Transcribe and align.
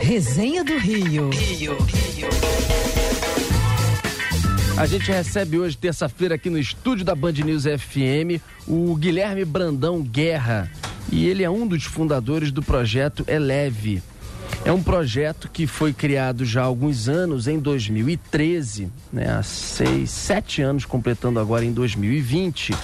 Resenha 0.00 0.62
do 0.62 0.78
Rio. 0.78 1.30
Rio, 1.30 1.76
Rio. 1.82 2.28
A 4.76 4.86
gente 4.86 5.10
recebe 5.10 5.58
hoje, 5.58 5.76
terça-feira, 5.76 6.34
aqui 6.34 6.50
no 6.50 6.58
estúdio 6.58 7.04
da 7.04 7.14
Band 7.14 7.32
News 7.32 7.64
FM, 7.64 8.40
o 8.66 8.94
Guilherme 8.94 9.44
Brandão 9.44 10.02
Guerra. 10.02 10.70
E 11.10 11.26
ele 11.26 11.42
é 11.42 11.50
um 11.50 11.66
dos 11.66 11.84
fundadores 11.84 12.52
do 12.52 12.62
projeto 12.62 13.24
Eleve. 13.26 14.02
É 14.64 14.72
um 14.72 14.82
projeto 14.82 15.48
que 15.50 15.66
foi 15.66 15.92
criado 15.92 16.44
já 16.44 16.62
há 16.62 16.64
alguns 16.64 17.08
anos, 17.08 17.48
em 17.48 17.58
2013, 17.58 18.88
né, 19.12 19.30
há 19.30 19.42
seis, 19.42 20.10
sete 20.10 20.60
anos, 20.60 20.84
completando 20.84 21.40
agora 21.40 21.64
em 21.64 21.72
2020 21.72 22.74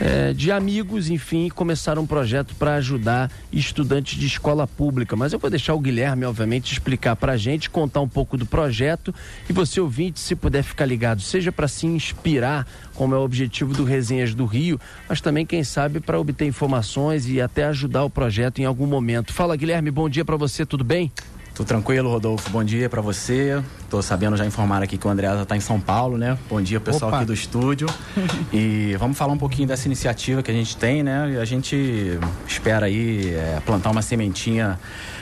é, 0.00 0.32
de 0.32 0.50
amigos, 0.50 1.10
enfim, 1.10 1.48
começaram 1.48 2.02
um 2.02 2.06
projeto 2.06 2.54
para 2.54 2.74
ajudar 2.74 3.30
estudantes 3.52 4.18
de 4.18 4.26
escola 4.26 4.66
pública. 4.66 5.14
Mas 5.14 5.32
eu 5.32 5.38
vou 5.38 5.50
deixar 5.50 5.74
o 5.74 5.80
Guilherme, 5.80 6.24
obviamente, 6.24 6.72
explicar 6.72 7.16
para 7.16 7.32
a 7.32 7.36
gente, 7.36 7.70
contar 7.70 8.00
um 8.00 8.08
pouco 8.08 8.36
do 8.36 8.46
projeto 8.46 9.14
e 9.48 9.52
você, 9.52 9.80
ouvinte, 9.80 10.20
se 10.20 10.34
puder 10.34 10.62
ficar 10.62 10.86
ligado, 10.86 11.20
seja 11.20 11.52
para 11.52 11.68
se 11.68 11.86
inspirar, 11.86 12.66
como 12.94 13.14
é 13.14 13.18
o 13.18 13.22
objetivo 13.22 13.72
do 13.72 13.84
Resenhas 13.84 14.34
do 14.34 14.44
Rio, 14.44 14.80
mas 15.08 15.20
também, 15.20 15.46
quem 15.46 15.64
sabe, 15.64 16.00
para 16.00 16.18
obter 16.18 16.46
informações 16.46 17.28
e 17.28 17.40
até 17.40 17.64
ajudar 17.64 18.04
o 18.04 18.10
projeto 18.10 18.60
em 18.60 18.64
algum 18.64 18.86
momento. 18.86 19.32
Fala, 19.32 19.56
Guilherme, 19.56 19.90
bom 19.90 20.08
dia 20.08 20.24
para 20.24 20.36
você, 20.36 20.66
tudo 20.66 20.84
bem? 20.84 21.10
Tudo 21.54 21.66
tranquilo, 21.66 22.08
Rodolfo? 22.08 22.48
Bom 22.48 22.64
dia 22.64 22.88
para 22.88 23.02
você. 23.02 23.62
Tô 23.90 24.00
sabendo 24.00 24.38
já 24.38 24.46
informar 24.46 24.82
aqui 24.82 24.96
que 24.96 25.06
o 25.06 25.10
Andreasa 25.10 25.42
está 25.42 25.54
em 25.54 25.60
São 25.60 25.78
Paulo, 25.78 26.16
né? 26.16 26.38
Bom 26.48 26.62
dia, 26.62 26.80
pessoal 26.80 27.10
Opa. 27.10 27.18
aqui 27.18 27.26
do 27.26 27.34
estúdio. 27.34 27.86
e 28.50 28.96
vamos 28.98 29.18
falar 29.18 29.34
um 29.34 29.38
pouquinho 29.38 29.68
dessa 29.68 29.86
iniciativa 29.86 30.42
que 30.42 30.50
a 30.50 30.54
gente 30.54 30.74
tem, 30.78 31.02
né? 31.02 31.32
E 31.34 31.36
a 31.36 31.44
gente 31.44 32.18
espera 32.48 32.86
aí 32.86 33.34
é, 33.34 33.60
plantar 33.66 33.90
uma 33.90 34.00
sementinha 34.00 34.80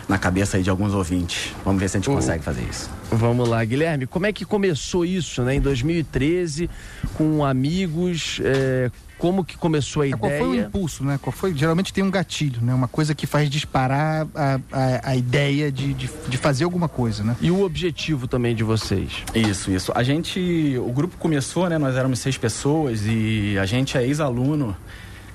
na 0.09 0.19
cabeça 0.19 0.57
aí 0.57 0.63
de 0.63 0.71
alguns 0.71 0.95
ouvintes. 0.95 1.53
Vamos 1.65 1.81
ver 1.81 1.89
se 1.89 1.97
a 1.97 2.01
gente 2.01 2.09
consegue 2.09 2.45
fazer 2.45 2.63
isso. 2.63 2.89
Vamos 3.11 3.49
lá, 3.49 3.65
Guilherme. 3.65 4.07
Como 4.07 4.25
é 4.25 4.33
que 4.33 4.45
começou 4.45 5.05
isso, 5.05 5.43
né? 5.43 5.57
Em 5.57 5.61
2013, 5.61 6.71
com 7.15 7.45
amigos, 7.45 8.41
é, 8.45 8.89
como 9.21 9.45
que 9.45 9.57
começou 9.57 10.03
a 10.03 10.07
ideia? 10.07 10.19
Qual 10.19 10.33
foi 10.33 10.49
o 10.49 10.55
impulso, 10.55 11.05
né? 11.05 11.21
Qual 11.21 11.31
foi? 11.31 11.55
Geralmente 11.55 11.93
tem 11.93 12.03
um 12.03 12.11
gatilho, 12.11 12.63
né? 12.63 12.73
Uma 12.73 12.89
coisa 12.89 13.15
que 13.15 13.27
faz 13.27 13.51
disparar 13.51 14.27
a, 14.35 14.59
a, 14.73 15.11
a 15.11 15.17
ideia 15.17 15.71
de, 15.71 15.93
de, 15.93 16.11
de, 16.27 16.37
fazer 16.39 16.65
alguma 16.65 16.89
coisa, 16.89 17.23
né? 17.23 17.37
E 17.39 17.51
o 17.51 17.63
objetivo 17.63 18.27
também 18.27 18.55
de 18.57 18.65
vocês? 18.65 19.23
Isso, 19.35 19.71
isso. 19.71 19.93
A 19.95 20.03
gente, 20.03 20.75
o 20.79 20.91
grupo 20.91 21.19
começou, 21.19 21.69
né? 21.69 21.77
Nós 21.77 21.97
éramos 21.97 22.19
seis 22.19 22.39
pessoas 22.39 23.03
e 23.05 23.59
a 23.59 23.67
gente 23.67 23.99
é 23.99 24.03
ex-aluno 24.03 24.75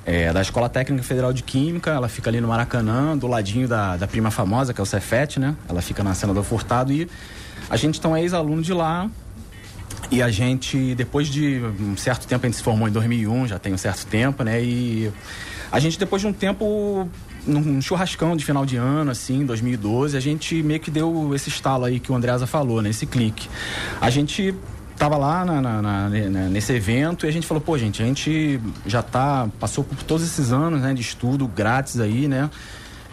é, 0.03 0.33
da 0.33 0.41
Escola 0.41 0.67
Técnica 0.67 1.03
Federal 1.03 1.31
de 1.31 1.43
Química, 1.43 1.91
ela 1.91 2.09
fica 2.09 2.29
ali 2.29 2.41
no 2.41 2.47
Maracanã, 2.47 3.15
do 3.15 3.27
ladinho 3.27 3.67
da, 3.67 3.97
da 3.97 4.07
prima 4.07 4.31
famosa, 4.31 4.73
que 4.73 4.81
é 4.81 4.83
o 4.83 4.85
Cefet, 4.85 5.39
né? 5.39 5.55
Ela 5.69 5.81
fica 5.81 6.03
na 6.03 6.15
Senador 6.15 6.43
Furtado 6.43 6.91
e 6.91 7.07
a 7.69 7.77
gente 7.77 7.99
então 7.99 8.15
é 8.15 8.21
ex-aluno 8.21 8.61
de 8.61 8.73
lá, 8.73 9.09
e 10.11 10.21
a 10.21 10.29
gente, 10.29 10.95
depois 10.95 11.27
de 11.27 11.61
um 11.79 11.97
certo 11.97 12.27
tempo, 12.27 12.45
a 12.45 12.47
gente 12.47 12.57
se 12.57 12.63
formou 12.63 12.87
em 12.87 12.91
2001, 12.91 13.47
já 13.47 13.59
tem 13.59 13.73
um 13.73 13.77
certo 13.77 14.05
tempo, 14.05 14.43
né? 14.43 14.63
E 14.63 15.11
a 15.71 15.79
gente, 15.79 15.97
depois 15.97 16.21
de 16.21 16.27
um 16.27 16.33
tempo, 16.33 17.07
num 17.45 17.81
churrascão 17.81 18.35
de 18.35 18.45
final 18.45 18.65
de 18.65 18.77
ano, 18.77 19.11
assim, 19.11 19.45
2012, 19.45 20.15
a 20.15 20.19
gente 20.19 20.61
meio 20.63 20.79
que 20.79 20.91
deu 20.91 21.33
esse 21.33 21.49
estalo 21.49 21.85
aí 21.85 21.99
que 21.99 22.11
o 22.11 22.15
Andreasa 22.15 22.47
falou, 22.47 22.81
né? 22.81 22.89
Esse 22.89 23.05
clique. 23.05 23.49
A 23.99 24.09
gente 24.09 24.53
tava 24.97 25.17
lá 25.17 25.43
na, 25.43 25.61
na, 25.61 25.81
na, 25.81 26.09
nesse 26.49 26.73
evento 26.73 27.25
e 27.25 27.29
a 27.29 27.31
gente 27.31 27.45
falou, 27.45 27.61
pô, 27.61 27.77
gente, 27.77 28.01
a 28.01 28.05
gente 28.05 28.59
já 28.85 29.01
tá, 29.01 29.49
passou 29.59 29.83
por 29.83 30.01
todos 30.03 30.25
esses 30.25 30.53
anos, 30.53 30.81
né, 30.81 30.93
de 30.93 31.01
estudo 31.01 31.47
grátis 31.47 31.99
aí, 31.99 32.27
né? 32.27 32.49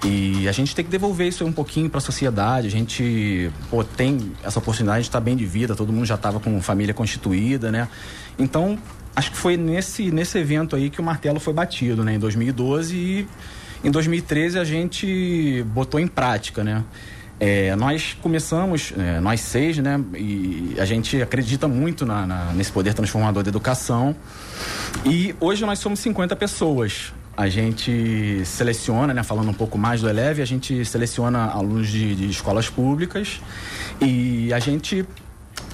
E 0.05 0.49
a 0.49 0.53
gente 0.53 0.75
tem 0.75 0.85
que 0.85 0.91
devolver 0.91 1.29
isso 1.29 1.45
um 1.45 1.53
pouquinho 1.53 1.89
para 1.89 1.99
a 1.99 2.01
sociedade. 2.01 2.67
A 2.67 2.71
gente 2.71 3.51
pô, 3.71 3.85
tem 3.85 4.33
essa 4.43 4.59
oportunidade 4.59 5.03
de 5.03 5.09
estar 5.09 5.21
bem 5.21 5.37
de 5.37 5.47
vida, 5.47 5.77
todo 5.77 5.93
mundo 5.93 6.07
já 6.07 6.17
estava 6.17 6.41
com 6.41 6.61
família 6.61 6.93
constituída, 6.93 7.71
né? 7.71 7.89
Então, 8.37 8.77
acho 9.15 9.31
que 9.31 9.37
foi 9.37 9.57
nesse, 9.57 10.11
nesse 10.11 10.39
evento 10.39 10.75
aí 10.75 10.91
que 10.91 11.01
o 11.01 11.05
martelo 11.05 11.39
foi 11.39 11.53
batido, 11.53 12.03
né? 12.03 12.15
Em 12.15 12.19
2012 12.19 12.97
e 12.97 13.29
em 13.85 13.91
2013 13.91 14.59
a 14.59 14.65
gente 14.65 15.65
botou 15.69 16.01
em 16.01 16.09
prática, 16.09 16.65
né? 16.65 16.83
É, 17.39 17.75
nós 17.77 18.17
começamos, 18.21 18.93
é, 18.97 19.21
nós 19.21 19.41
seis, 19.41 19.79
né? 19.79 20.01
E 20.17 20.75
a 20.79 20.85
gente 20.85 21.23
acredita 21.23 21.69
muito 21.69 22.05
na, 22.05 22.27
na, 22.27 22.53
nesse 22.53 22.73
poder 22.73 22.93
transformador 22.93 23.45
da 23.45 23.49
educação. 23.49 24.17
E 25.05 25.35
hoje 25.39 25.65
nós 25.65 25.79
somos 25.79 26.01
50 26.01 26.35
pessoas 26.35 27.13
a 27.37 27.49
gente 27.49 28.43
seleciona, 28.45 29.15
né, 29.15 29.23
falando 29.23 29.49
um 29.51 29.55
pouco 29.55 29.79
mais 29.79 30.01
do 30.01 30.09
Eleve, 30.09 30.43
a 30.43 30.45
gente 30.45 30.85
seleciona 30.85 31.47
alunos 31.47 31.89
de, 31.89 32.15
de 32.15 32.29
escolas 32.29 32.69
públicas 32.69 33.41
e 34.01 34.53
a 34.53 34.59
gente 34.59 35.07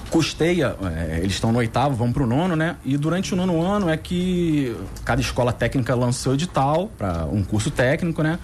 custeia, 0.09 0.75
é, 0.83 1.19
eles 1.19 1.33
estão 1.33 1.51
no 1.51 1.59
oitavo, 1.59 1.95
vão 1.95 2.11
para 2.11 2.23
o 2.23 2.27
nono, 2.27 2.55
né? 2.55 2.75
E 2.83 2.97
durante 2.97 3.33
o 3.33 3.37
nono 3.37 3.61
ano 3.61 3.89
é 3.89 3.97
que 3.97 4.75
cada 5.05 5.21
escola 5.21 5.53
técnica 5.53 5.95
lançou 5.95 6.33
edital 6.33 6.91
para 6.97 7.25
um 7.25 7.43
curso 7.43 7.71
técnico, 7.71 8.21
né? 8.21 8.39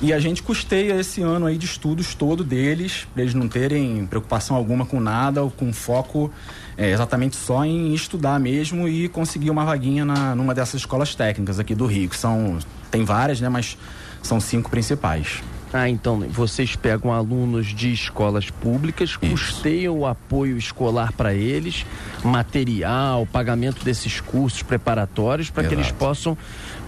E 0.00 0.12
a 0.12 0.20
gente 0.20 0.44
custeia 0.44 0.94
esse 0.94 1.22
ano 1.22 1.46
aí 1.46 1.58
de 1.58 1.66
estudos 1.66 2.14
todo 2.14 2.44
deles, 2.44 3.06
para 3.12 3.22
eles 3.22 3.34
não 3.34 3.48
terem 3.48 4.06
preocupação 4.06 4.54
alguma 4.54 4.86
com 4.86 5.00
nada, 5.00 5.42
ou 5.42 5.50
com 5.50 5.72
foco 5.72 6.30
é, 6.76 6.92
exatamente 6.92 7.34
só 7.34 7.64
em 7.64 7.92
estudar 7.92 8.38
mesmo 8.38 8.86
e 8.86 9.08
conseguir 9.08 9.50
uma 9.50 9.64
vaguinha 9.64 10.04
na, 10.04 10.36
numa 10.36 10.54
dessas 10.54 10.76
escolas 10.82 11.16
técnicas 11.16 11.58
aqui 11.58 11.74
do 11.74 11.84
Rio, 11.84 12.08
que 12.08 12.16
são, 12.16 12.58
tem 12.92 13.04
várias, 13.04 13.40
né, 13.40 13.48
mas 13.48 13.76
são 14.22 14.38
cinco 14.38 14.70
principais. 14.70 15.42
Ah, 15.72 15.88
então 15.88 16.20
vocês 16.30 16.74
pegam 16.76 17.12
alunos 17.12 17.66
de 17.66 17.92
escolas 17.92 18.50
públicas, 18.50 19.10
Isso. 19.10 19.18
custeiam 19.18 19.98
o 19.98 20.06
apoio 20.06 20.56
escolar 20.56 21.12
para 21.12 21.34
eles, 21.34 21.84
material, 22.24 23.26
pagamento 23.26 23.84
desses 23.84 24.20
cursos 24.20 24.62
preparatórios 24.62 25.50
para 25.50 25.64
que 25.64 25.74
eles 25.74 25.90
possam 25.90 26.36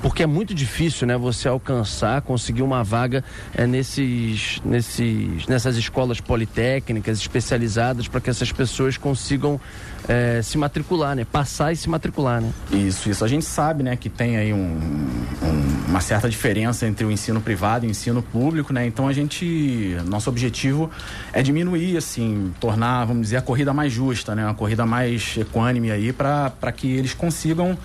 porque 0.00 0.22
é 0.22 0.26
muito 0.26 0.54
difícil, 0.54 1.06
né, 1.06 1.16
você 1.16 1.48
alcançar, 1.48 2.22
conseguir 2.22 2.62
uma 2.62 2.82
vaga 2.82 3.22
é, 3.54 3.66
nesses, 3.66 4.60
nesses, 4.64 5.46
nessas 5.46 5.76
escolas 5.76 6.20
politécnicas 6.20 7.18
especializadas 7.18 8.08
para 8.08 8.20
que 8.20 8.30
essas 8.30 8.50
pessoas 8.50 8.96
consigam 8.96 9.60
é, 10.08 10.40
se 10.42 10.56
matricular, 10.56 11.14
né, 11.14 11.26
passar 11.30 11.72
e 11.72 11.76
se 11.76 11.88
matricular, 11.88 12.40
né? 12.40 12.50
Isso, 12.72 13.10
isso. 13.10 13.24
A 13.24 13.28
gente 13.28 13.44
sabe, 13.44 13.82
né, 13.82 13.96
que 13.96 14.08
tem 14.08 14.36
aí 14.36 14.52
um, 14.52 14.56
um, 14.56 15.88
uma 15.88 16.00
certa 16.00 16.28
diferença 16.28 16.86
entre 16.86 17.04
o 17.04 17.10
ensino 17.10 17.40
privado 17.40 17.84
e 17.84 17.88
o 17.88 17.90
ensino 17.90 18.22
público, 18.22 18.69
né? 18.72 18.86
Então 18.86 19.08
a 19.08 19.12
gente, 19.12 19.96
nosso 20.06 20.28
objetivo 20.28 20.90
é 21.32 21.42
diminuir, 21.42 21.96
assim, 21.96 22.52
tornar, 22.60 23.04
vamos 23.04 23.22
dizer, 23.22 23.36
a 23.36 23.42
corrida 23.42 23.72
mais 23.72 23.92
justa, 23.92 24.34
né, 24.34 24.44
uma 24.44 24.54
corrida 24.54 24.86
mais 24.86 25.36
equânime 25.36 25.90
aí 25.90 26.12
para 26.12 26.72
que 26.74 26.88
eles 26.90 27.14
consigam 27.14 27.76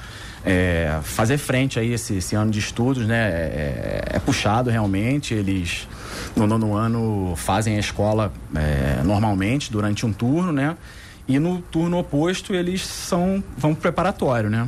é, 0.46 1.00
fazer 1.02 1.38
frente 1.38 1.80
aí 1.80 1.92
esse, 1.92 2.18
esse, 2.18 2.36
ano 2.36 2.52
de 2.52 2.60
estudos, 2.60 3.08
né? 3.08 3.30
É, 3.30 4.04
é, 4.14 4.20
puxado 4.20 4.70
realmente. 4.70 5.34
Eles 5.34 5.88
no 6.36 6.46
nono 6.46 6.76
ano 6.76 7.34
fazem 7.36 7.78
a 7.78 7.80
escola 7.80 8.32
é, 8.56 9.02
normalmente 9.04 9.72
durante 9.72 10.06
um 10.06 10.14
turno, 10.14 10.52
né? 10.52 10.78
E 11.28 11.40
no 11.40 11.60
turno 11.60 11.98
oposto 11.98 12.54
eles 12.54 12.86
são 12.86 13.44
vão 13.58 13.74
pro 13.74 13.82
preparatório, 13.82 14.50
né? 14.50 14.68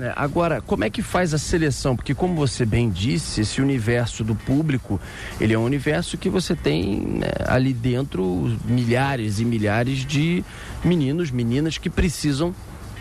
É, 0.00 0.12
agora, 0.14 0.60
como 0.60 0.84
é 0.84 0.90
que 0.90 1.02
faz 1.02 1.34
a 1.34 1.38
seleção? 1.38 1.96
Porque 1.96 2.14
como 2.14 2.34
você 2.34 2.64
bem 2.64 2.88
disse, 2.88 3.40
esse 3.40 3.60
universo 3.60 4.22
do 4.22 4.34
público, 4.34 5.00
ele 5.40 5.54
é 5.54 5.58
um 5.58 5.64
universo 5.64 6.16
que 6.16 6.28
você 6.28 6.54
tem 6.54 7.00
né, 7.00 7.26
ali 7.46 7.72
dentro 7.72 8.56
milhares 8.64 9.40
e 9.40 9.44
milhares 9.44 10.06
de 10.06 10.44
meninos, 10.84 11.32
meninas 11.32 11.78
que 11.78 11.90
precisam 11.90 12.54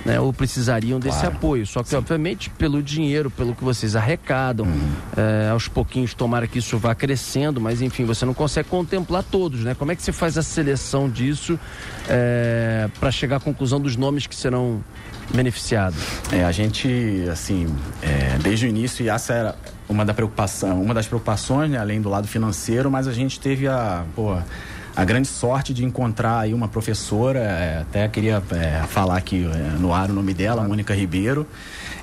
né, 0.05 0.19
ou 0.19 0.31
precisariam 0.31 0.99
desse 0.99 1.19
claro. 1.19 1.35
apoio. 1.35 1.67
Só 1.67 1.83
que, 1.83 1.89
Sim. 1.89 1.97
obviamente, 1.97 2.49
pelo 2.49 2.81
dinheiro, 2.81 3.29
pelo 3.29 3.53
que 3.55 3.63
vocês 3.63 3.95
arrecadam, 3.95 4.65
uhum. 4.65 4.91
é, 5.15 5.49
aos 5.49 5.67
pouquinhos, 5.67 6.13
tomara 6.13 6.47
que 6.47 6.59
isso 6.59 6.77
vá 6.77 6.95
crescendo, 6.95 7.59
mas 7.59 7.81
enfim, 7.81 8.05
você 8.05 8.25
não 8.25 8.33
consegue 8.33 8.69
contemplar 8.69 9.23
todos, 9.23 9.61
né? 9.61 9.75
Como 9.75 9.91
é 9.91 9.95
que 9.95 10.01
você 10.01 10.11
faz 10.11 10.37
a 10.37 10.43
seleção 10.43 11.09
disso 11.09 11.59
é, 12.07 12.89
para 12.99 13.11
chegar 13.11 13.37
à 13.37 13.39
conclusão 13.39 13.79
dos 13.79 13.95
nomes 13.95 14.27
que 14.27 14.35
serão 14.35 14.83
beneficiados? 15.33 15.99
É, 16.31 16.43
a 16.43 16.51
gente, 16.51 17.25
assim, 17.31 17.67
é, 18.01 18.37
desde 18.41 18.65
o 18.65 18.69
início, 18.69 19.05
e 19.05 19.09
essa 19.09 19.33
era 19.33 19.55
uma, 19.89 20.05
da 20.05 20.13
preocupação, 20.13 20.81
uma 20.81 20.93
das 20.93 21.07
preocupações, 21.07 21.69
né, 21.69 21.77
além 21.77 22.01
do 22.01 22.09
lado 22.09 22.27
financeiro, 22.27 22.89
mas 22.91 23.07
a 23.07 23.13
gente 23.13 23.39
teve 23.39 23.67
a. 23.67 24.03
Pô, 24.15 24.37
a 24.97 25.05
grande 25.05 25.27
sorte 25.27 25.75
de 25.75 25.85
encontrar 25.85 26.39
aí 26.39 26.55
uma 26.55 26.67
professora, 26.67 27.37
é, 27.37 27.81
até 27.81 28.07
queria 28.07 28.41
é, 28.49 28.81
falar 28.87 29.15
aqui 29.15 29.45
é, 29.45 29.77
no 29.77 29.93
ar 29.93 30.09
o 30.09 30.13
nome 30.13 30.33
dela, 30.33 30.67
Mônica 30.67 30.91
Ribeiro. 30.91 31.45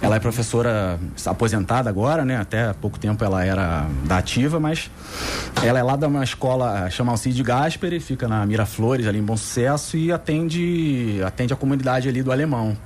Ela 0.00 0.14
é 0.14 0.20
professora 0.20 1.00
aposentada 1.26 1.90
agora, 1.90 2.24
né? 2.24 2.36
Até 2.36 2.68
há 2.68 2.74
pouco 2.74 2.96
tempo 2.96 3.24
ela 3.24 3.44
era 3.44 3.84
da 4.04 4.18
ativa, 4.18 4.60
mas 4.60 4.88
ela 5.60 5.76
é 5.76 5.82
lá 5.82 5.96
de 5.96 6.06
uma 6.06 6.22
escola, 6.22 6.88
chama 6.88 7.10
Alcide 7.10 7.42
Gasperi, 7.42 7.98
fica 7.98 8.28
na 8.28 8.46
Miraflores, 8.46 9.08
ali 9.08 9.18
em 9.18 9.24
Bom 9.24 9.36
Sucesso, 9.36 9.96
e 9.96 10.12
atende, 10.12 11.20
atende 11.26 11.52
a 11.52 11.56
comunidade 11.56 12.08
ali 12.08 12.22
do 12.22 12.30
Alemão. 12.30 12.76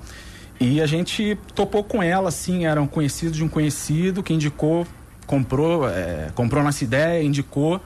E 0.58 0.80
a 0.80 0.86
gente 0.86 1.36
topou 1.54 1.84
com 1.84 2.02
ela, 2.02 2.30
assim, 2.30 2.64
era 2.64 2.80
um 2.80 2.86
conhecido 2.86 3.32
de 3.32 3.44
um 3.44 3.48
conhecido 3.48 4.22
que 4.22 4.32
indicou, 4.32 4.86
comprou, 5.26 5.86
é, 5.86 6.30
comprou 6.34 6.64
nossa 6.64 6.82
ideia, 6.82 7.22
indicou 7.22 7.78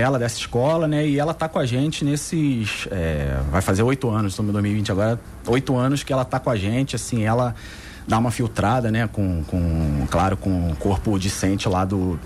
ela 0.00 0.18
dessa 0.18 0.38
escola, 0.38 0.88
né? 0.88 1.06
E 1.06 1.20
ela 1.20 1.32
tá 1.32 1.48
com 1.48 1.58
a 1.58 1.64
gente 1.64 2.04
nesses. 2.04 2.88
É, 2.90 3.38
vai 3.48 3.62
fazer 3.62 3.84
oito 3.84 4.10
anos, 4.10 4.32
estamos 4.32 4.50
em 4.50 4.52
2020 4.52 4.90
agora, 4.90 5.20
oito 5.46 5.76
anos 5.76 6.02
que 6.02 6.12
ela 6.12 6.24
tá 6.24 6.40
com 6.40 6.50
a 6.50 6.56
gente, 6.56 6.96
assim, 6.96 7.22
ela 7.22 7.54
dá 8.06 8.18
uma 8.18 8.32
filtrada, 8.32 8.90
né? 8.90 9.06
Com, 9.06 9.44
com 9.44 10.04
claro, 10.10 10.36
com 10.36 10.72
o 10.72 10.76
corpo 10.76 11.16
discente 11.16 11.68
lá 11.68 11.84
do. 11.84 12.18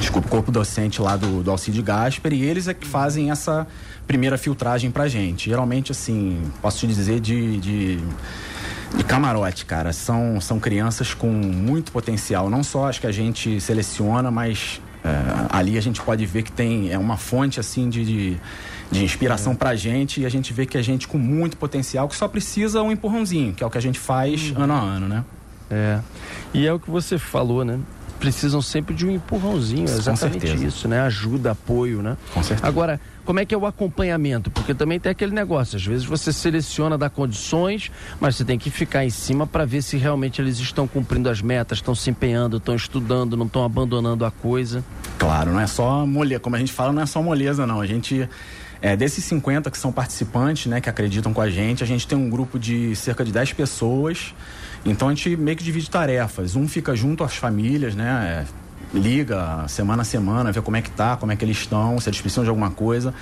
Desculpa, 0.00 0.26
o 0.26 0.30
corpo 0.30 0.50
docente 0.50 1.00
lá 1.00 1.16
do, 1.16 1.44
do 1.44 1.50
Alcide 1.52 1.80
Gasper, 1.80 2.32
e 2.32 2.42
eles 2.42 2.66
é 2.66 2.74
que 2.74 2.84
fazem 2.84 3.30
essa 3.30 3.68
primeira 4.04 4.36
filtragem 4.36 4.90
pra 4.90 5.06
gente. 5.06 5.48
Geralmente, 5.48 5.92
assim, 5.92 6.42
posso 6.60 6.80
te 6.80 6.88
dizer 6.88 7.20
de, 7.20 7.58
de 7.58 8.04
de 8.96 9.04
camarote, 9.04 9.64
cara. 9.64 9.92
São, 9.92 10.40
são 10.40 10.58
crianças 10.58 11.14
com 11.14 11.28
muito 11.28 11.92
potencial. 11.92 12.50
Não 12.50 12.64
só 12.64 12.88
as 12.88 12.98
que 12.98 13.06
a 13.06 13.12
gente 13.12 13.60
seleciona, 13.60 14.28
mas 14.32 14.80
é, 15.04 15.46
ali 15.50 15.78
a 15.78 15.80
gente 15.80 16.00
pode 16.00 16.24
ver 16.26 16.42
que 16.42 16.52
tem 16.52 16.90
é 16.90 16.98
uma 16.98 17.16
fonte 17.16 17.58
assim 17.58 17.88
de, 17.88 18.04
de, 18.04 18.36
de 18.90 19.04
inspiração 19.04 19.52
é. 19.52 19.56
pra 19.56 19.74
gente 19.74 20.20
e 20.20 20.26
a 20.26 20.28
gente 20.28 20.52
vê 20.52 20.66
que 20.66 20.76
a 20.76 20.82
gente 20.82 21.08
com 21.08 21.18
muito 21.18 21.56
potencial 21.56 22.08
que 22.08 22.16
só 22.16 22.28
precisa 22.28 22.82
um 22.82 22.92
empurrãozinho, 22.92 23.54
que 23.54 23.62
é 23.62 23.66
o 23.66 23.70
que 23.70 23.78
a 23.78 23.82
gente 23.82 23.98
faz 23.98 24.50
uhum. 24.50 24.62
ano 24.62 24.72
a 24.72 24.80
ano, 24.80 25.08
né? 25.08 25.24
É. 25.70 26.00
E 26.52 26.66
é 26.66 26.72
o 26.72 26.78
que 26.78 26.90
você 26.90 27.16
falou, 27.16 27.64
né? 27.64 27.78
Precisam 28.20 28.60
sempre 28.60 28.94
de 28.94 29.06
um 29.06 29.10
empurrãozinho, 29.10 29.88
é 29.88 29.92
exatamente 29.92 30.46
isso, 30.64 30.86
né? 30.86 31.00
Ajuda, 31.00 31.52
apoio, 31.52 32.02
né? 32.02 32.16
Com 32.34 32.42
certeza. 32.42 32.68
Agora, 32.68 33.00
como 33.24 33.40
é 33.40 33.46
que 33.46 33.54
é 33.54 33.58
o 33.58 33.64
acompanhamento? 33.64 34.50
Porque 34.50 34.74
também 34.74 35.00
tem 35.00 35.10
aquele 35.10 35.32
negócio, 35.32 35.76
às 35.76 35.84
vezes 35.84 36.04
você 36.04 36.30
seleciona, 36.32 36.98
dá 36.98 37.08
condições, 37.08 37.90
mas 38.20 38.36
você 38.36 38.44
tem 38.44 38.58
que 38.58 38.70
ficar 38.70 39.04
em 39.04 39.10
cima 39.10 39.46
para 39.46 39.64
ver 39.64 39.82
se 39.82 39.96
realmente 39.96 40.40
eles 40.40 40.58
estão 40.58 40.86
cumprindo 40.86 41.30
as 41.30 41.40
metas, 41.40 41.78
estão 41.78 41.94
se 41.94 42.10
empenhando, 42.10 42.58
estão 42.58 42.76
estudando, 42.76 43.36
não 43.36 43.46
estão 43.46 43.64
abandonando 43.64 44.24
a 44.24 44.30
coisa. 44.30 44.84
Claro, 45.18 45.52
não 45.52 45.60
é 45.60 45.66
só 45.66 46.04
moleza, 46.04 46.40
como 46.40 46.56
a 46.56 46.58
gente 46.58 46.72
fala, 46.72 46.92
não 46.92 47.02
é 47.02 47.06
só 47.06 47.22
moleza 47.22 47.66
não, 47.66 47.80
a 47.80 47.86
gente 47.86 48.28
é, 48.82 48.96
desses 48.96 49.24
50 49.24 49.70
que 49.70 49.78
são 49.78 49.90
participantes, 49.90 50.66
né, 50.66 50.80
que 50.80 50.90
acreditam 50.90 51.32
com 51.32 51.40
a 51.40 51.48
gente, 51.48 51.82
a 51.82 51.86
gente 51.86 52.06
tem 52.06 52.16
um 52.16 52.28
grupo 52.28 52.58
de 52.58 52.94
cerca 52.96 53.24
de 53.24 53.32
10 53.32 53.54
pessoas. 53.54 54.34
Então 54.84 55.08
a 55.08 55.14
gente 55.14 55.36
meio 55.36 55.56
que 55.56 55.64
divide 55.64 55.90
tarefas. 55.90 56.56
Um 56.56 56.66
fica 56.66 56.94
junto 56.94 57.22
às 57.22 57.36
famílias, 57.36 57.94
né? 57.94 58.46
Liga 58.92 59.66
semana 59.68 60.02
a 60.02 60.04
semana, 60.04 60.50
vê 60.50 60.60
como 60.60 60.76
é 60.76 60.82
que 60.82 60.90
tá, 60.90 61.16
como 61.16 61.30
é 61.30 61.36
que 61.36 61.44
eles 61.44 61.58
estão, 61.58 61.98
se 62.00 62.08
eles 62.08 62.20
precisam 62.20 62.44
de 62.44 62.50
alguma 62.50 62.70
coisa. 62.70 63.14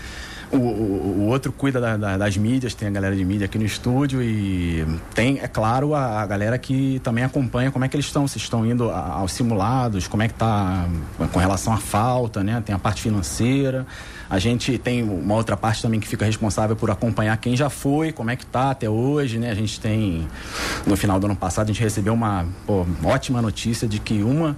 O, 0.50 0.56
o, 0.56 0.60
o 0.60 1.26
outro 1.26 1.52
cuida 1.52 1.78
da, 1.78 1.96
da, 1.96 2.16
das 2.16 2.36
mídias, 2.38 2.74
tem 2.74 2.88
a 2.88 2.90
galera 2.90 3.14
de 3.14 3.22
mídia 3.22 3.44
aqui 3.44 3.58
no 3.58 3.66
estúdio 3.66 4.22
e 4.22 4.86
tem, 5.14 5.38
é 5.40 5.46
claro, 5.46 5.94
a, 5.94 6.22
a 6.22 6.26
galera 6.26 6.56
que 6.56 7.00
também 7.04 7.22
acompanha 7.22 7.70
como 7.70 7.84
é 7.84 7.88
que 7.88 7.94
eles 7.94 8.06
estão, 8.06 8.26
se 8.26 8.38
estão 8.38 8.64
indo 8.64 8.90
aos 8.90 9.32
simulados, 9.32 10.08
como 10.08 10.22
é 10.22 10.28
que 10.28 10.32
tá 10.32 10.88
com 11.32 11.38
relação 11.38 11.70
à 11.70 11.76
falta, 11.76 12.42
né? 12.42 12.62
Tem 12.64 12.74
a 12.74 12.78
parte 12.78 13.02
financeira. 13.02 13.86
A 14.30 14.38
gente 14.38 14.78
tem 14.78 15.02
uma 15.02 15.34
outra 15.34 15.54
parte 15.54 15.82
também 15.82 16.00
que 16.00 16.08
fica 16.08 16.24
responsável 16.24 16.74
por 16.74 16.90
acompanhar 16.90 17.36
quem 17.36 17.54
já 17.54 17.68
foi, 17.68 18.10
como 18.10 18.30
é 18.30 18.36
que 18.36 18.46
tá 18.46 18.70
até 18.70 18.88
hoje, 18.88 19.38
né? 19.38 19.50
A 19.50 19.54
gente 19.54 19.78
tem, 19.78 20.26
no 20.86 20.96
final 20.96 21.20
do 21.20 21.26
ano 21.26 21.36
passado, 21.36 21.66
a 21.66 21.72
gente 21.72 21.82
recebeu 21.82 22.14
uma 22.14 22.46
pô, 22.66 22.86
ótima 23.04 23.42
notícia 23.42 23.86
de 23.86 23.98
que 23.98 24.22
uma 24.22 24.56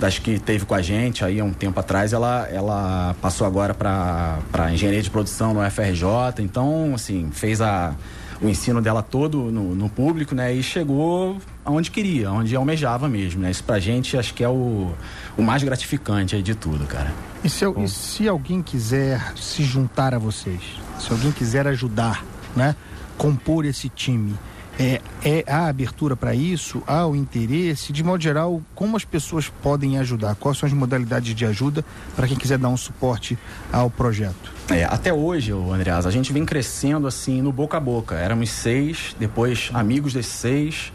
das 0.00 0.18
que 0.18 0.38
teve 0.38 0.64
com 0.64 0.74
a 0.74 0.80
gente 0.80 1.24
aí 1.24 1.38
há 1.38 1.44
um 1.44 1.52
tempo 1.52 1.78
atrás, 1.78 2.12
ela, 2.12 2.48
ela 2.50 3.14
passou 3.20 3.46
agora 3.46 3.74
para 3.74 4.72
engenharia 4.72 5.02
de 5.02 5.10
produção 5.10 5.52
no 5.52 5.70
FRJ. 5.70 6.40
Então, 6.40 6.92
assim, 6.94 7.30
fez 7.30 7.60
a, 7.60 7.94
o 8.40 8.48
ensino 8.48 8.80
dela 8.80 9.02
todo 9.02 9.52
no, 9.52 9.74
no 9.74 9.88
público, 9.90 10.34
né? 10.34 10.52
E 10.54 10.62
chegou 10.62 11.36
aonde 11.64 11.90
queria, 11.90 12.32
onde 12.32 12.56
almejava 12.56 13.08
mesmo, 13.08 13.42
né? 13.42 13.50
Isso 13.50 13.62
pra 13.62 13.78
gente 13.78 14.16
acho 14.16 14.32
que 14.32 14.42
é 14.42 14.48
o, 14.48 14.90
o 15.36 15.42
mais 15.42 15.62
gratificante 15.62 16.34
aí 16.34 16.42
de 16.42 16.54
tudo, 16.54 16.86
cara. 16.86 17.12
E 17.44 17.50
se, 17.50 17.64
e 17.66 17.88
se 17.88 18.26
alguém 18.26 18.62
quiser 18.62 19.34
se 19.36 19.62
juntar 19.62 20.14
a 20.14 20.18
vocês, 20.18 20.60
se 20.98 21.12
alguém 21.12 21.30
quiser 21.30 21.66
ajudar, 21.68 22.24
né? 22.56 22.74
Compor 23.18 23.66
esse 23.66 23.90
time, 23.90 24.34
é, 24.78 25.00
é 25.24 25.44
a 25.46 25.66
abertura 25.66 26.16
para 26.16 26.34
isso, 26.34 26.82
há 26.86 27.06
o 27.06 27.14
interesse, 27.14 27.92
de 27.92 28.02
modo 28.02 28.22
geral, 28.22 28.62
como 28.74 28.96
as 28.96 29.04
pessoas 29.04 29.48
podem 29.62 29.98
ajudar? 29.98 30.34
Quais 30.36 30.58
são 30.58 30.66
as 30.66 30.72
modalidades 30.72 31.34
de 31.34 31.44
ajuda 31.44 31.84
para 32.16 32.26
quem 32.26 32.36
quiser 32.36 32.58
dar 32.58 32.68
um 32.68 32.76
suporte 32.76 33.38
ao 33.72 33.90
projeto? 33.90 34.52
É, 34.70 34.84
até 34.84 35.12
hoje, 35.12 35.52
Andreas, 35.52 36.06
a 36.06 36.10
gente 36.10 36.32
vem 36.32 36.44
crescendo 36.44 37.06
assim 37.06 37.42
no 37.42 37.52
boca 37.52 37.76
a 37.76 37.80
boca. 37.80 38.14
Éramos 38.14 38.50
seis, 38.50 39.14
depois 39.18 39.70
amigos 39.74 40.12
desses 40.12 40.32
seis 40.32 40.92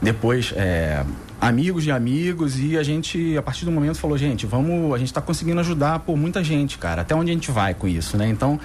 depois 0.00 0.52
é, 0.56 1.04
amigos 1.40 1.84
de 1.84 1.90
amigos 1.90 2.58
e 2.58 2.76
a 2.76 2.82
gente 2.82 3.34
a 3.36 3.42
partir 3.42 3.64
do 3.64 3.72
momento 3.72 3.98
falou 3.98 4.16
gente 4.16 4.46
vamos 4.46 4.94
a 4.94 4.98
gente 4.98 5.08
está 5.08 5.20
conseguindo 5.20 5.60
ajudar 5.60 5.98
por 6.00 6.16
muita 6.16 6.42
gente 6.42 6.78
cara. 6.78 7.02
Até 7.02 7.14
onde 7.14 7.30
a 7.30 7.34
gente 7.34 7.50
vai 7.50 7.74
com 7.74 7.86
isso 7.86 8.16
né? 8.16 8.26
Então 8.28 8.58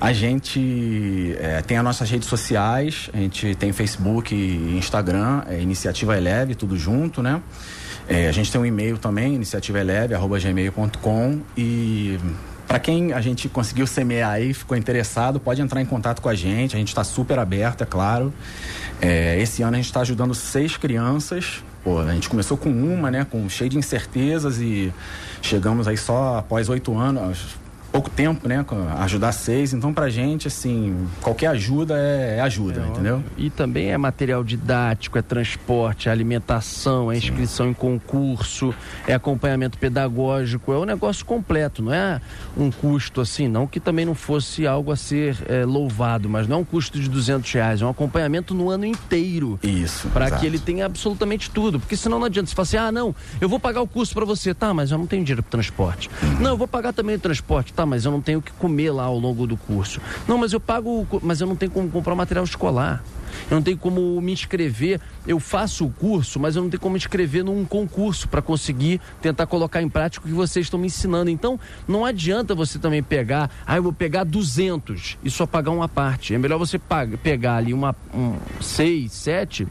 a 0.00 0.12
gente 0.12 1.34
é, 1.38 1.62
tem 1.62 1.78
as 1.78 1.84
nossas 1.84 2.10
redes 2.10 2.28
sociais 2.28 3.08
a 3.12 3.16
gente 3.16 3.54
tem 3.54 3.72
Facebook 3.72 4.34
Instagram 4.34 5.42
é 5.46 5.60
Iniciativa 5.60 6.16
Eleve 6.16 6.54
tudo 6.54 6.76
junto 6.76 7.22
né? 7.22 7.40
É, 8.08 8.28
a 8.28 8.32
gente 8.32 8.50
tem 8.50 8.60
um 8.60 8.66
e-mail 8.66 8.98
também 8.98 9.36
iniciativaeleve@gmail.com 9.36 11.40
e 11.56 12.18
para 12.70 12.78
quem 12.78 13.12
a 13.12 13.20
gente 13.20 13.48
conseguiu 13.48 13.84
semear 13.84 14.30
aí, 14.30 14.54
ficou 14.54 14.76
interessado, 14.76 15.40
pode 15.40 15.60
entrar 15.60 15.82
em 15.82 15.84
contato 15.84 16.22
com 16.22 16.28
a 16.28 16.36
gente. 16.36 16.76
A 16.76 16.78
gente 16.78 16.86
está 16.86 17.02
super 17.02 17.36
aberto, 17.36 17.82
é 17.82 17.84
claro. 17.84 18.32
É, 19.02 19.36
esse 19.40 19.60
ano 19.60 19.72
a 19.72 19.76
gente 19.76 19.86
está 19.86 20.02
ajudando 20.02 20.32
seis 20.36 20.76
crianças. 20.76 21.64
Pô, 21.82 21.98
a 21.98 22.12
gente 22.12 22.28
começou 22.28 22.56
com 22.56 22.70
uma, 22.70 23.10
né? 23.10 23.26
Com 23.28 23.48
cheio 23.48 23.68
de 23.68 23.76
incertezas 23.76 24.60
e 24.60 24.92
chegamos 25.42 25.88
aí 25.88 25.96
só 25.96 26.38
após 26.38 26.68
oito 26.68 26.96
anos, 26.96 27.56
pouco 27.90 28.08
tempo, 28.10 28.48
né? 28.48 28.64
Ajudar 28.98 29.32
seis. 29.32 29.72
Então, 29.72 29.92
pra 29.92 30.08
gente, 30.08 30.48
assim, 30.48 31.08
qualquer 31.20 31.48
ajuda 31.48 31.94
é, 31.96 32.36
é 32.38 32.40
ajuda, 32.40 32.82
é, 32.82 32.88
entendeu? 32.88 33.24
E 33.36 33.50
também 33.50 33.90
é 33.90 33.98
material 33.98 34.42
didático, 34.44 35.18
é 35.18 35.22
transporte, 35.22 36.08
é 36.08 36.12
alimentação, 36.12 37.10
é 37.10 37.16
inscrição 37.16 37.66
Sim. 37.66 37.70
em 37.70 37.74
concurso, 37.74 38.74
é 39.06 39.14
acompanhamento 39.14 39.78
pedagógico, 39.78 40.72
é 40.72 40.78
um 40.78 40.84
negócio 40.84 41.24
completo, 41.24 41.82
não 41.82 41.92
é 41.92 42.20
um 42.56 42.70
custo 42.70 43.20
assim, 43.20 43.48
não 43.48 43.66
que 43.66 43.80
também 43.80 44.04
não 44.04 44.14
fosse 44.14 44.66
algo 44.66 44.92
a 44.92 44.96
ser 44.96 45.36
é, 45.48 45.64
louvado, 45.64 46.28
mas 46.28 46.46
não 46.46 46.58
é 46.58 46.60
um 46.60 46.64
custo 46.64 46.98
de 47.00 47.08
200 47.08 47.50
reais, 47.52 47.82
é 47.82 47.86
um 47.86 47.90
acompanhamento 47.90 48.54
no 48.54 48.70
ano 48.70 48.84
inteiro. 48.84 49.58
Isso. 49.62 50.08
Para 50.08 50.30
que 50.30 50.46
ele 50.46 50.58
tenha 50.58 50.86
absolutamente 50.86 51.50
tudo, 51.50 51.80
porque 51.80 51.96
senão 51.96 52.18
não 52.18 52.26
adianta 52.26 52.48
você 52.48 52.54
falar 52.54 52.62
assim, 52.64 52.76
ah, 52.76 52.92
não, 52.92 53.14
eu 53.40 53.48
vou 53.48 53.58
pagar 53.58 53.80
o 53.80 53.86
curso 53.86 54.14
para 54.14 54.24
você, 54.24 54.54
tá, 54.54 54.72
mas 54.72 54.90
eu 54.90 54.98
não 54.98 55.06
tenho 55.06 55.24
dinheiro 55.24 55.42
para 55.42 55.50
transporte. 55.50 56.10
Uhum. 56.22 56.40
Não, 56.40 56.50
eu 56.50 56.56
vou 56.56 56.68
pagar 56.68 56.92
também 56.92 57.16
o 57.16 57.18
transporte, 57.18 57.72
tá, 57.80 57.86
mas 57.86 58.04
eu 58.04 58.12
não 58.12 58.20
tenho 58.20 58.40
o 58.40 58.42
que 58.42 58.52
comer 58.52 58.90
lá 58.90 59.04
ao 59.04 59.18
longo 59.18 59.46
do 59.46 59.56
curso. 59.56 60.00
Não, 60.28 60.36
mas 60.36 60.52
eu 60.52 60.60
pago, 60.60 61.06
mas 61.22 61.40
eu 61.40 61.46
não 61.46 61.56
tenho 61.56 61.72
como 61.72 61.88
comprar 61.88 62.14
material 62.14 62.44
escolar. 62.44 63.02
Eu 63.48 63.54
não 63.54 63.62
tenho 63.62 63.78
como 63.78 64.20
me 64.20 64.32
inscrever. 64.32 65.00
Eu 65.26 65.40
faço 65.40 65.86
o 65.86 65.90
curso, 65.90 66.38
mas 66.38 66.56
eu 66.56 66.62
não 66.62 66.68
tenho 66.68 66.80
como 66.80 66.92
me 66.94 66.98
inscrever 66.98 67.44
num 67.44 67.64
concurso 67.64 68.28
para 68.28 68.42
conseguir 68.42 69.00
tentar 69.22 69.46
colocar 69.46 69.80
em 69.80 69.88
prática 69.88 70.24
o 70.24 70.28
que 70.28 70.34
vocês 70.34 70.66
estão 70.66 70.78
me 70.78 70.88
ensinando. 70.88 71.30
Então, 71.30 71.58
não 71.88 72.04
adianta 72.04 72.54
você 72.54 72.78
também 72.78 73.02
pegar, 73.02 73.50
ah, 73.66 73.76
eu 73.76 73.82
vou 73.82 73.92
pegar 73.92 74.24
200 74.24 75.18
e 75.24 75.30
só 75.30 75.46
pagar 75.46 75.70
uma 75.70 75.88
parte. 75.88 76.34
É 76.34 76.38
melhor 76.38 76.58
você 76.58 76.78
pagar, 76.78 77.16
pegar 77.18 77.56
ali 77.56 77.72
uma 77.72 77.94
um, 78.14 78.36
seis, 78.60 79.12
sete 79.12 79.66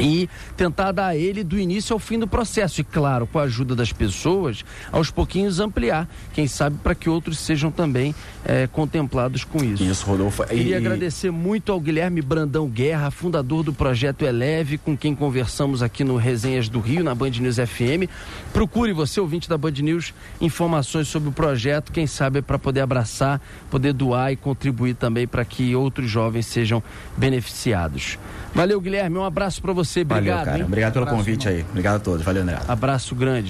e 0.00 0.28
tentar 0.56 0.92
dar 0.92 1.08
a 1.08 1.16
ele 1.16 1.44
do 1.44 1.58
início 1.58 1.92
ao 1.92 1.98
fim 1.98 2.18
do 2.18 2.26
processo. 2.26 2.80
E 2.80 2.84
claro, 2.84 3.26
com 3.26 3.38
a 3.38 3.42
ajuda 3.42 3.76
das 3.76 3.92
pessoas, 3.92 4.64
aos 4.90 5.10
pouquinhos 5.10 5.60
ampliar, 5.60 6.08
quem 6.32 6.48
sabe 6.48 6.78
para 6.82 6.94
que 6.94 7.08
outros 7.08 7.38
sejam 7.38 7.70
também 7.70 8.14
é, 8.44 8.66
contemplados 8.66 9.44
com 9.44 9.62
isso. 9.62 9.82
Isso, 9.84 10.06
Rodolfo. 10.06 10.44
Queria 10.44 10.74
e... 10.74 10.78
agradecer 10.78 11.30
muito 11.30 11.70
ao 11.70 11.80
Guilherme 11.80 12.22
Brandão 12.22 12.68
Guerra, 12.68 13.10
fundador 13.10 13.62
do 13.62 13.72
projeto 13.72 14.22
Eleve, 14.22 14.78
com 14.78 14.96
quem 14.96 15.14
conversamos 15.14 15.82
aqui 15.82 16.02
no 16.02 16.16
Resenhas 16.16 16.68
do 16.68 16.80
Rio, 16.80 17.04
na 17.04 17.14
Band 17.14 17.30
News 17.30 17.56
FM. 17.56 18.08
Procure 18.52 18.92
você, 18.92 19.20
ouvinte 19.20 19.48
da 19.48 19.58
Band 19.58 19.72
News, 19.72 20.14
informações 20.40 21.08
sobre 21.08 21.28
o 21.28 21.32
projeto, 21.32 21.92
quem 21.92 22.06
sabe 22.06 22.40
para 22.40 22.58
poder 22.58 22.80
abraçar, 22.80 23.40
poder 23.70 23.92
doar 23.92 24.32
e 24.32 24.36
contribuir 24.36 24.94
também 24.94 25.26
para 25.26 25.44
que 25.44 25.74
outros 25.74 26.10
jovens 26.10 26.46
sejam 26.46 26.82
beneficiados. 27.16 28.18
Valeu, 28.54 28.80
Guilherme. 28.80 29.16
Um 29.16 29.24
abraço 29.24 29.62
para 29.62 29.72
você. 29.90 30.00
Obrigado. 30.02 30.24
Valeu, 30.24 30.44
cara. 30.44 30.58
Hein? 30.58 30.64
Obrigado 30.64 30.92
pelo 30.92 31.04
abraço, 31.04 31.18
convite 31.18 31.46
irmão. 31.46 31.60
aí. 31.60 31.66
Obrigado 31.70 31.96
a 31.96 32.00
todos. 32.00 32.24
Valeu, 32.24 32.42
André. 32.42 32.58
Abraço 32.68 33.14
grande. 33.14 33.48